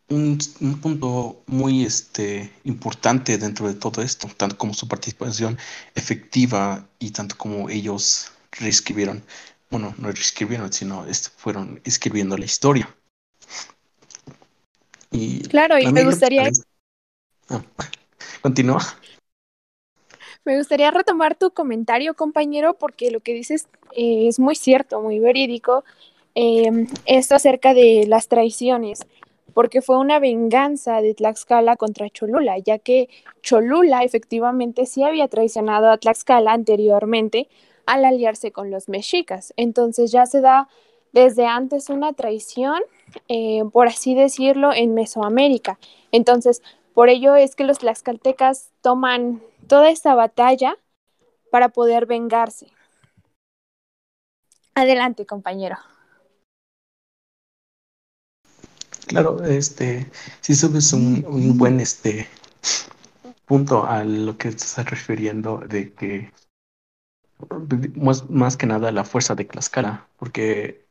un, 0.10 0.38
punto 0.82 1.44
muy 1.48 1.84
este, 1.86 2.54
importante 2.66 3.38
dentro 3.38 3.68
de 3.68 3.76
todo 3.76 4.02
esto, 4.02 4.28
tanto 4.38 4.58
como 4.58 4.74
su 4.74 4.88
participación 4.88 5.58
efectiva 5.96 6.88
y 7.00 7.12
tanto 7.12 7.38
como 7.38 7.70
ellos 7.70 8.32
reescribieron, 8.52 9.24
bueno, 9.72 9.96
no 9.98 10.12
reescribieron, 10.12 10.72
sino 10.72 11.06
fueron 11.38 11.82
escribiendo 11.86 12.38
la 12.38 12.46
historia. 12.46 12.94
Y 15.12 15.42
claro, 15.48 15.80
y 15.80 15.92
me 15.92 16.04
gustaría... 16.04 16.50
Ah, 17.50 17.62
continúa. 18.42 18.82
Me 20.44 20.58
gustaría 20.58 20.92
retomar 20.92 21.36
tu 21.36 21.52
comentario, 21.52 22.14
compañero, 22.16 22.74
porque 22.74 23.12
lo 23.12 23.22
que 23.22 23.34
dices 23.34 23.68
eh, 23.96 24.28
es 24.28 24.40
muy 24.40 24.56
cierto, 24.56 25.02
muy 25.02 25.20
verídico 25.20 25.84
eh, 26.36 26.88
esto 27.06 27.36
acerca 27.36 27.74
de 27.74 28.06
las 28.08 28.28
traiciones, 28.28 29.06
porque 29.54 29.82
fue 29.82 29.98
una 29.98 30.20
venganza 30.20 31.02
de 31.02 31.14
Tlaxcala 31.14 31.76
contra 31.76 32.10
Cholula, 32.10 32.58
ya 32.58 32.80
que 32.80 33.10
Cholula 33.42 34.04
efectivamente 34.04 34.86
sí 34.86 35.04
había 35.04 35.28
traicionado 35.28 35.92
a 35.92 35.98
Tlaxcala 35.98 36.54
anteriormente 36.54 37.48
al 37.86 38.06
aliarse 38.06 38.52
con 38.52 38.72
los 38.72 38.90
mexicas. 38.90 39.54
Entonces 39.58 40.12
ya 40.12 40.26
se 40.26 40.42
da 40.42 40.68
desde 41.14 41.46
antes 41.46 41.90
una 41.90 42.14
traición, 42.14 42.82
eh, 43.28 43.64
por 43.72 43.88
así 43.88 44.16
decirlo, 44.16 44.74
en 44.74 44.94
Mesoamérica. 44.94 45.78
Entonces, 46.12 46.62
por 46.94 47.10
ello 47.10 47.36
es 47.36 47.56
que 47.56 47.64
los 47.64 47.80
tlaxcaltecas 47.80 48.70
toman 48.82 49.42
toda 49.68 49.90
esta 49.90 50.16
batalla 50.16 50.78
para 51.50 51.70
poder 51.70 52.06
vengarse. 52.06 52.68
Adelante, 54.74 55.26
compañero. 55.26 55.78
Claro, 59.08 59.44
este, 59.44 60.10
si 60.40 60.56
subes 60.56 60.94
un, 60.94 61.26
un 61.28 61.58
buen 61.58 61.82
este 61.82 62.30
punto 63.46 63.86
a 63.86 64.06
lo 64.06 64.38
que 64.38 64.48
estás 64.48 64.90
refiriendo 64.90 65.58
de 65.68 65.92
que 65.92 66.32
más, 67.96 68.30
más 68.30 68.58
que 68.58 68.66
nada 68.66 68.92
la 68.92 69.04
fuerza 69.04 69.36
de 69.36 69.46
Tlaxcala, 69.46 70.08
porque 70.18 70.86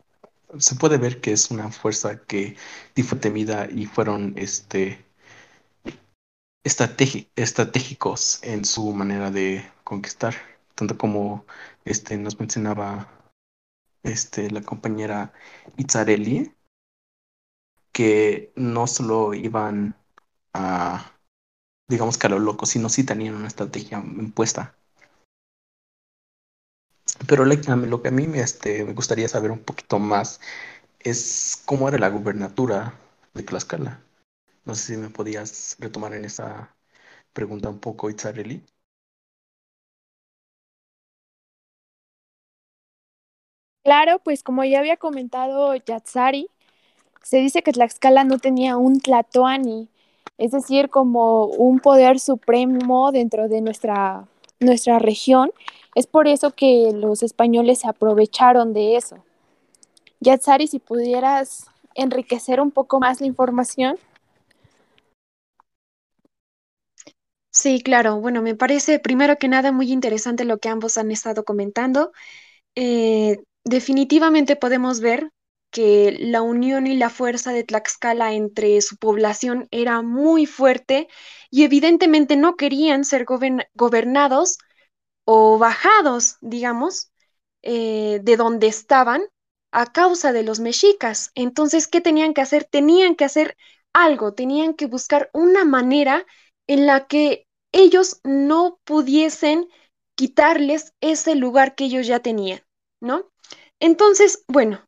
se 0.59 0.75
puede 0.77 0.99
ver 0.99 1.21
que 1.21 1.33
es 1.33 1.51
una 1.51 1.71
fuerza 1.71 2.23
que 2.25 2.57
fue 3.05 3.19
temida 3.19 3.69
y 3.71 3.87
fueron 3.87 4.35
este 4.37 5.05
estratégicos 6.65 8.41
en 8.43 8.65
su 8.65 8.93
manera 8.93 9.31
de 9.31 9.65
conquistar, 9.85 10.35
tanto 10.75 10.99
como 10.99 11.47
este 11.85 12.17
nos 12.19 12.39
mencionaba 12.39 13.09
este 14.03 14.51
la 14.51 14.63
compañera 14.63 15.33
Itzarelli, 15.77 16.53
que 17.93 18.53
no 18.57 18.87
solo 18.87 19.35
iban 19.35 19.97
a, 20.55 21.13
digamos 21.89 22.19
que 22.19 22.27
a 22.27 22.31
lo 22.31 22.39
loco, 22.39 22.67
sino 22.67 22.89
sí 22.89 23.05
tenían 23.05 23.35
una 23.35 23.49
estrategia 23.49 23.99
impuesta. 23.99 24.77
Pero 27.29 27.45
lo 27.45 28.03
que 28.03 28.09
a 28.09 28.11
mí 28.11 28.27
me, 28.27 28.41
este, 28.41 28.85
me 28.85 28.93
gustaría 28.95 29.29
saber 29.29 29.51
un 29.51 29.61
poquito 29.65 29.99
más 29.99 30.41
es 31.01 31.63
cómo 31.67 31.89
era 31.89 31.99
la 31.99 32.09
gubernatura 32.11 32.95
de 33.35 33.43
Tlaxcala. 33.45 34.03
No 34.67 34.75
sé 34.75 34.95
si 34.95 34.99
me 35.01 35.11
podías 35.11 35.77
retomar 35.81 36.15
en 36.15 36.25
esa 36.27 36.77
pregunta 37.35 37.71
un 37.71 37.81
poco, 37.81 38.11
Itzareli. 38.11 38.65
Claro, 43.83 44.19
pues 44.23 44.43
como 44.43 44.65
ya 44.65 44.79
había 44.79 44.97
comentado 44.97 45.75
Yatsari, 45.75 46.49
se 47.23 47.39
dice 47.39 47.63
que 47.63 47.73
Tlaxcala 47.73 48.25
no 48.25 48.39
tenía 48.39 48.77
un 48.77 49.01
tlatoani, 49.01 49.89
es 50.39 50.53
decir, 50.53 50.91
como 50.91 51.47
un 51.47 51.81
poder 51.81 52.21
supremo 52.21 53.13
dentro 53.13 53.49
de 53.49 53.61
nuestra, 53.63 54.27
nuestra 54.61 54.99
región. 55.01 55.53
Es 56.01 56.07
por 56.07 56.29
eso 56.29 56.53
que 56.53 56.93
los 56.95 57.23
españoles 57.23 57.81
se 57.81 57.87
aprovecharon 57.87 58.73
de 58.73 58.97
eso. 58.97 59.23
Yatsari, 60.21 60.67
si 60.67 60.79
pudieras 60.79 61.67
enriquecer 61.95 62.59
un 62.63 62.71
poco 62.71 63.01
más 63.01 63.21
la 63.21 63.27
información. 63.27 63.99
Sí, 67.51 67.83
claro. 67.83 68.19
Bueno, 68.19 68.41
me 68.41 68.55
parece 68.55 68.99
primero 68.99 69.37
que 69.37 69.49
nada 69.49 69.73
muy 69.73 69.93
interesante 69.93 70.47
lo 70.47 70.57
que 70.57 70.71
ambos 70.71 70.97
han 70.97 71.11
estado 71.11 71.45
comentando. 71.45 72.13
Eh, 72.77 73.43
definitivamente 73.65 74.57
podemos 74.57 75.01
ver 75.01 75.29
que 75.71 76.17
la 76.19 76.41
unión 76.41 76.87
y 76.87 76.97
la 76.97 77.11
fuerza 77.11 77.53
de 77.53 77.65
Tlaxcala 77.65 78.33
entre 78.33 78.81
su 78.81 78.97
población 78.97 79.69
era 79.71 80.01
muy 80.01 80.47
fuerte 80.47 81.09
y 81.51 81.65
evidentemente 81.65 82.37
no 82.39 82.57
querían 82.57 83.05
ser 83.05 83.27
gobernados 83.75 84.57
o 85.33 85.59
bajados, 85.59 86.39
digamos, 86.41 87.13
eh, 87.63 88.19
de 88.25 88.37
donde 88.37 88.67
estaban 88.67 89.23
a 89.71 89.87
causa 89.87 90.33
de 90.33 90.43
los 90.43 90.59
mexicas. 90.59 91.31
Entonces, 91.37 91.87
¿qué 91.87 92.01
tenían 92.01 92.35
que 92.35 92.41
hacer? 92.41 92.65
Tenían 92.65 93.15
que 93.15 93.27
hacer 93.27 93.57
algo, 93.93 94.35
tenían 94.35 94.75
que 94.75 94.87
buscar 94.87 95.31
una 95.33 95.65
manera 95.65 96.27
en 96.67 96.85
la 96.85 97.07
que 97.07 97.47
ellos 97.71 98.21
no 98.25 98.81
pudiesen 98.83 99.69
quitarles 100.17 100.95
ese 101.01 101.37
lugar 101.37 101.77
que 101.77 101.85
ellos 101.85 102.09
ya 102.09 102.19
tenían, 102.19 102.63
¿no? 103.01 103.31
Entonces, 103.79 104.43
bueno, 104.49 104.85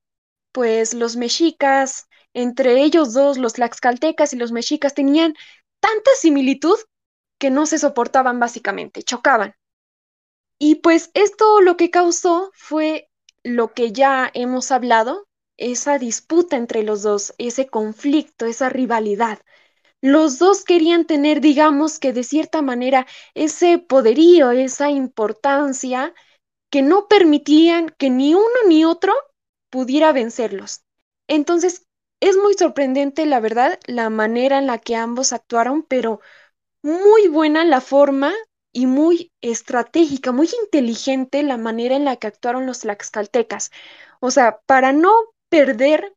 pues 0.51 0.93
los 0.93 1.15
mexicas, 1.15 2.09
entre 2.35 2.83
ellos 2.83 3.13
dos, 3.13 3.39
los 3.39 3.53
tlaxcaltecas 3.53 4.33
y 4.33 4.37
los 4.39 4.51
mexicas, 4.51 4.93
tenían 4.93 5.37
tanta 5.79 6.11
similitud 6.19 6.79
que 7.39 7.51
no 7.51 7.65
se 7.67 7.79
soportaban 7.79 8.41
básicamente, 8.41 9.05
chocaban. 9.05 9.55
Y 10.65 10.77
pues 10.77 11.11
esto 11.15 11.61
lo 11.61 11.77
que 11.77 11.91
causó 11.91 12.53
fue 12.55 13.11
lo 13.43 13.75
que 13.75 13.91
ya 13.91 14.31
hemos 14.33 14.71
hablado, 14.71 15.27
esa 15.57 15.99
disputa 15.99 16.57
entre 16.57 16.85
los 16.85 17.03
dos, 17.03 17.35
ese 17.39 17.67
conflicto, 17.67 18.47
esa 18.47 18.69
rivalidad. 18.69 19.41
Los 20.01 20.39
dos 20.39 20.63
querían 20.63 21.05
tener, 21.05 21.41
digamos 21.41 21.99
que 21.99 22.13
de 22.13 22.23
cierta 22.23 22.63
manera, 22.63 23.09
ese 23.35 23.79
poderío, 23.79 24.53
esa 24.53 24.89
importancia 24.89 26.15
que 26.71 26.81
no 26.81 27.09
permitían 27.09 27.93
que 27.99 28.11
ni 28.11 28.35
uno 28.35 28.47
ni 28.69 28.85
otro 28.85 29.13
pudiera 29.69 30.13
vencerlos. 30.13 30.85
Entonces, 31.27 31.89
es 32.21 32.37
muy 32.37 32.55
sorprendente, 32.55 33.27
la 33.27 33.41
verdad, 33.41 33.81
la 33.89 34.11
manera 34.11 34.59
en 34.61 34.69
la 34.69 34.79
que 34.79 34.95
ambos 34.95 35.33
actuaron, 35.33 35.83
pero 35.83 36.21
muy 36.83 37.27
buena 37.27 37.65
la 37.65 37.81
forma 37.81 38.33
y 38.73 38.87
muy 38.87 39.33
estratégica, 39.41 40.33
muy 40.33 40.49
inteligente 40.65 41.43
la 41.43 41.57
manera 41.59 41.97
en 41.97 42.05
la 42.05 42.17
que 42.17 42.27
actuaron 42.27 42.67
los 42.67 42.81
tlaxcaltecas. 42.81 43.71
O 44.21 44.31
sea, 44.31 44.61
para 44.67 44.93
no 44.93 45.13
perder, 45.49 46.15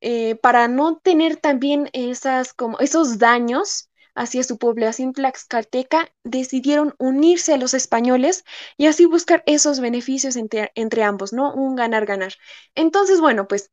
eh, 0.00 0.36
para 0.36 0.68
no 0.68 0.98
tener 0.98 1.36
también 1.36 1.90
esas, 1.92 2.52
como, 2.54 2.78
esos 2.80 3.18
daños 3.18 3.90
hacia 4.14 4.42
su 4.42 4.58
población 4.58 5.12
tlaxcalteca, 5.12 6.12
decidieron 6.24 6.94
unirse 6.98 7.54
a 7.54 7.58
los 7.58 7.74
españoles 7.74 8.44
y 8.76 8.86
así 8.86 9.06
buscar 9.06 9.42
esos 9.46 9.80
beneficios 9.80 10.36
entre, 10.36 10.72
entre 10.74 11.04
ambos, 11.04 11.32
¿no? 11.32 11.54
Un 11.54 11.76
ganar-ganar. 11.76 12.34
Entonces, 12.74 13.20
bueno, 13.20 13.46
pues 13.48 13.70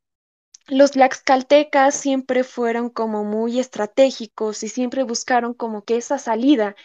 los 0.67 0.91
tlaxcaltecas 0.91 1.95
siempre 1.95 2.43
fueron 2.43 2.89
como 2.89 3.23
muy 3.23 3.59
estratégicos 3.59 4.63
y 4.63 4.69
siempre 4.69 5.03
buscaron 5.03 5.53
como 5.53 5.83
que 5.83 5.97
esa 5.97 6.17
salida. 6.19 6.75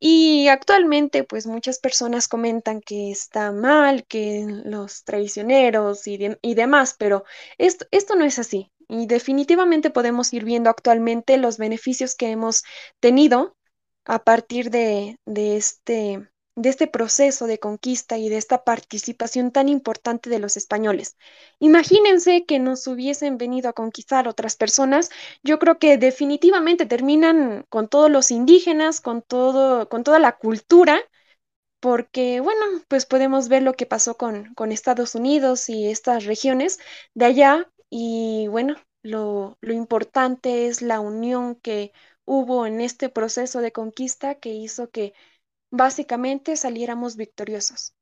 Y 0.00 0.48
actualmente, 0.48 1.24
pues 1.24 1.46
muchas 1.46 1.78
personas 1.78 2.28
comentan 2.28 2.80
que 2.80 3.10
está 3.10 3.52
mal, 3.52 4.04
que 4.06 4.44
los 4.64 5.04
traicioneros 5.04 6.06
y, 6.06 6.18
demás, 6.54 6.94
pero 6.98 7.24
esto, 7.58 7.86
esto 7.90 8.14
no 8.16 8.24
es 8.24 8.38
así. 8.38 8.70
Y 8.88 9.06
definitivamente 9.06 9.90
podemos 9.90 10.32
ir 10.32 10.44
viendo 10.44 10.70
actualmente 10.70 11.36
los 11.36 11.58
beneficios 11.58 12.14
que 12.14 12.30
hemos 12.30 12.62
tenido 13.00 13.56
a 14.04 14.24
partir 14.24 14.70
de, 14.70 15.18
de 15.26 15.56
este 15.56 16.28
de 16.58 16.70
este 16.70 16.88
proceso 16.88 17.46
de 17.46 17.58
conquista 17.60 18.18
y 18.18 18.28
de 18.28 18.36
esta 18.36 18.64
participación 18.64 19.52
tan 19.52 19.68
importante 19.68 20.28
de 20.28 20.40
los 20.40 20.56
españoles. 20.56 21.16
Imagínense 21.60 22.44
que 22.46 22.58
nos 22.58 22.86
hubiesen 22.88 23.38
venido 23.38 23.68
a 23.68 23.72
conquistar 23.74 24.26
otras 24.26 24.56
personas, 24.56 25.10
yo 25.44 25.58
creo 25.60 25.78
que 25.78 25.98
definitivamente 25.98 26.84
terminan 26.86 27.64
con 27.68 27.88
todos 27.88 28.10
los 28.10 28.30
indígenas, 28.32 29.00
con 29.00 29.22
todo, 29.22 29.88
con 29.88 30.02
toda 30.02 30.18
la 30.18 30.36
cultura, 30.36 31.00
porque 31.80 32.40
bueno, 32.40 32.60
pues 32.88 33.06
podemos 33.06 33.48
ver 33.48 33.62
lo 33.62 33.74
que 33.74 33.86
pasó 33.86 34.16
con, 34.16 34.52
con 34.54 34.72
Estados 34.72 35.14
Unidos 35.14 35.68
y 35.68 35.86
estas 35.88 36.24
regiones 36.24 36.78
de 37.14 37.26
allá, 37.26 37.70
y 37.88 38.48
bueno, 38.48 38.76
lo, 39.02 39.58
lo 39.60 39.72
importante 39.74 40.66
es 40.66 40.82
la 40.82 40.98
unión 41.00 41.54
que 41.54 41.92
hubo 42.24 42.66
en 42.66 42.80
este 42.80 43.08
proceso 43.08 43.60
de 43.60 43.72
conquista 43.72 44.34
que 44.36 44.50
hizo 44.54 44.90
que 44.90 45.14
básicamente 45.70 46.56
saliéramos 46.56 47.16
victoriosos. 47.16 47.94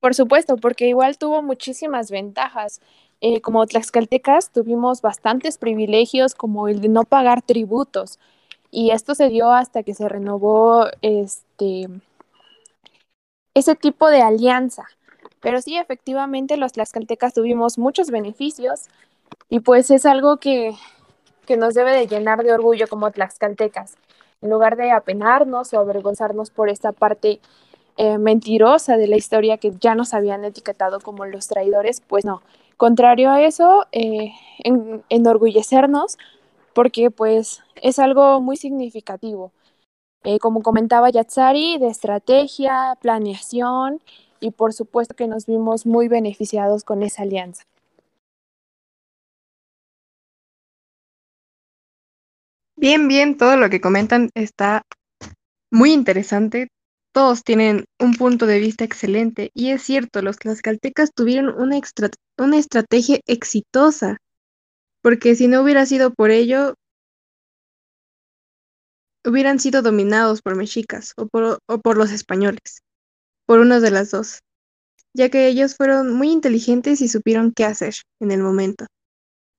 Por 0.00 0.14
supuesto, 0.14 0.56
porque 0.56 0.86
igual 0.86 1.18
tuvo 1.18 1.42
muchísimas 1.42 2.10
ventajas. 2.10 2.80
Eh, 3.20 3.40
como 3.40 3.66
tlaxcaltecas 3.66 4.52
tuvimos 4.52 5.02
bastantes 5.02 5.58
privilegios 5.58 6.34
como 6.34 6.68
el 6.68 6.80
de 6.80 6.88
no 6.88 7.02
pagar 7.02 7.42
tributos 7.42 8.20
y 8.70 8.90
esto 8.92 9.16
se 9.16 9.28
dio 9.28 9.50
hasta 9.50 9.82
que 9.82 9.92
se 9.94 10.08
renovó 10.08 10.86
este 11.02 11.88
ese 13.54 13.74
tipo 13.74 14.08
de 14.08 14.22
alianza. 14.22 14.84
Pero 15.40 15.60
sí, 15.60 15.76
efectivamente, 15.76 16.56
los 16.56 16.72
tlaxcaltecas 16.72 17.34
tuvimos 17.34 17.78
muchos 17.78 18.10
beneficios 18.10 18.88
y 19.48 19.60
pues 19.60 19.90
es 19.90 20.06
algo 20.06 20.38
que, 20.38 20.74
que 21.46 21.56
nos 21.56 21.74
debe 21.74 21.92
de 21.92 22.06
llenar 22.06 22.44
de 22.44 22.52
orgullo 22.52 22.88
como 22.88 23.10
tlaxcaltecas 23.10 23.96
en 24.40 24.50
lugar 24.50 24.76
de 24.76 24.90
apenarnos 24.90 25.72
o 25.72 25.80
avergonzarnos 25.80 26.50
por 26.50 26.68
esta 26.68 26.92
parte 26.92 27.40
eh, 27.96 28.18
mentirosa 28.18 28.96
de 28.96 29.08
la 29.08 29.16
historia 29.16 29.58
que 29.58 29.72
ya 29.80 29.94
nos 29.94 30.14
habían 30.14 30.44
etiquetado 30.44 31.00
como 31.00 31.26
los 31.26 31.48
traidores, 31.48 32.00
pues 32.00 32.24
no. 32.24 32.42
Contrario 32.76 33.30
a 33.30 33.42
eso, 33.42 33.86
eh, 33.90 34.32
enorgullecernos 35.08 36.16
porque 36.74 37.10
pues 37.10 37.60
es 37.82 37.98
algo 37.98 38.40
muy 38.40 38.56
significativo. 38.56 39.50
Eh, 40.22 40.38
como 40.38 40.62
comentaba 40.62 41.10
Yatsari, 41.10 41.78
de 41.78 41.88
estrategia, 41.88 42.96
planeación 43.00 44.00
y 44.38 44.52
por 44.52 44.72
supuesto 44.72 45.16
que 45.16 45.26
nos 45.26 45.46
vimos 45.46 45.86
muy 45.86 46.06
beneficiados 46.06 46.84
con 46.84 47.02
esa 47.02 47.22
alianza. 47.22 47.64
Bien, 52.80 53.08
bien, 53.08 53.36
todo 53.36 53.56
lo 53.56 53.70
que 53.70 53.80
comentan 53.80 54.30
está 54.34 54.82
muy 55.68 55.92
interesante. 55.92 56.68
Todos 57.12 57.42
tienen 57.42 57.86
un 57.98 58.14
punto 58.14 58.46
de 58.46 58.60
vista 58.60 58.84
excelente 58.84 59.50
y 59.52 59.70
es 59.70 59.82
cierto, 59.82 60.22
los 60.22 60.38
tlaxcaltecas 60.38 61.10
tuvieron 61.12 61.52
una, 61.60 61.76
estrategia 62.56 63.18
exitosa, 63.26 64.18
porque 65.02 65.34
si 65.34 65.48
no 65.48 65.62
hubiera 65.62 65.86
sido 65.86 66.14
por 66.14 66.30
ello, 66.30 66.74
hubieran 69.26 69.58
sido 69.58 69.82
dominados 69.82 70.40
por 70.40 70.54
mexicas 70.54 71.14
o 71.16 71.26
por, 71.26 71.58
o 71.66 71.78
por 71.80 71.96
los 71.96 72.12
españoles, 72.12 72.82
por 73.44 73.58
una 73.58 73.80
de 73.80 73.90
las 73.90 74.12
dos, 74.12 74.38
ya 75.16 75.30
que 75.30 75.48
ellos 75.48 75.74
fueron 75.74 76.12
muy 76.12 76.30
inteligentes 76.30 77.00
y 77.00 77.08
supieron 77.08 77.52
qué 77.52 77.64
hacer 77.64 77.94
en 78.20 78.30
el 78.30 78.40
momento. 78.40 78.86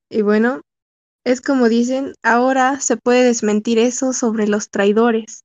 Y 0.09 0.21
bueno, 0.21 0.61
es 1.23 1.41
como 1.41 1.69
dicen, 1.69 2.13
ahora 2.23 2.79
se 2.79 2.97
puede 2.97 3.23
desmentir 3.23 3.79
eso 3.79 4.13
sobre 4.13 4.47
los 4.47 4.69
traidores. 4.69 5.43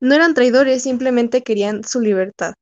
No 0.00 0.14
eran 0.14 0.34
traidores, 0.34 0.82
simplemente 0.82 1.42
querían 1.42 1.84
su 1.84 2.00
libertad. 2.00 2.54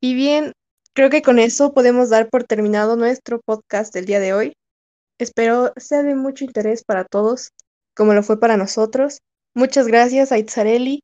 Y 0.00 0.14
bien, 0.14 0.52
creo 0.94 1.10
que 1.10 1.22
con 1.22 1.38
eso 1.38 1.74
podemos 1.74 2.10
dar 2.10 2.28
por 2.28 2.44
terminado 2.44 2.96
nuestro 2.96 3.40
podcast 3.40 3.94
del 3.94 4.06
día 4.06 4.20
de 4.20 4.34
hoy. 4.34 4.52
Espero 5.18 5.72
sea 5.76 6.02
de 6.02 6.14
mucho 6.14 6.44
interés 6.44 6.82
para 6.84 7.04
todos, 7.04 7.50
como 7.94 8.14
lo 8.14 8.22
fue 8.22 8.40
para 8.40 8.56
nosotros. 8.56 9.18
Muchas 9.54 9.86
gracias 9.86 10.32
a 10.32 10.38
Itzareli, 10.38 11.02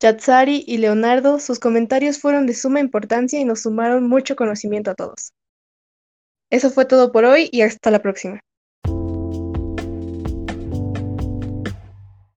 Yatsari 0.00 0.64
y 0.66 0.78
Leonardo. 0.78 1.40
Sus 1.40 1.58
comentarios 1.58 2.20
fueron 2.20 2.46
de 2.46 2.54
suma 2.54 2.80
importancia 2.80 3.40
y 3.40 3.44
nos 3.44 3.62
sumaron 3.62 4.08
mucho 4.08 4.36
conocimiento 4.36 4.90
a 4.90 4.94
todos. 4.94 5.32
Eso 6.50 6.70
fue 6.70 6.84
todo 6.84 7.12
por 7.12 7.24
hoy 7.24 7.48
y 7.52 7.62
hasta 7.62 7.90
la 7.90 8.00
próxima. 8.00 8.40